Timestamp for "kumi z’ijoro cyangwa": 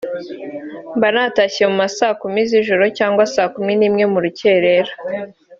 2.21-3.23